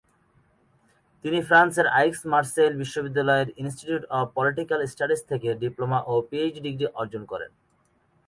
তিনি 1.25 1.39
ফ্রান্সের 1.47 1.87
আইক্স-মার্সেইল 1.99 2.73
বিশ্ববিদ্যালয়ের 2.81 3.49
ইনস্টিটিউট 3.61 4.03
অব 4.17 4.25
পলিটিকাল 4.37 4.79
স্টাডিজ 4.91 5.21
থেকে 5.31 5.49
ডিপ্লোমা 5.61 5.99
ও 6.11 6.13
পিএইচডি 6.29 6.61
ডিগ্রি 6.67 6.87
অর্জন 6.99 7.23
করেন। 7.31 7.51